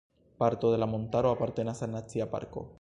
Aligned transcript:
Parto 0.39 0.71
de 0.71 0.79
la 0.79 0.87
montaro 0.93 1.29
apartenas 1.35 1.83
al 1.83 1.91
Nacia 1.97 2.31
parko. 2.31 2.69